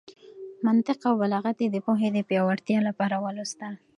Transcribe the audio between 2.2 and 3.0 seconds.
پياوړتيا